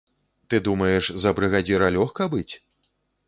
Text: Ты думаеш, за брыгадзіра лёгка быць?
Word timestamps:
Ты 0.51 0.59
думаеш, 0.67 1.09
за 1.25 1.33
брыгадзіра 1.39 1.91
лёгка 1.99 2.23
быць? 2.35 2.49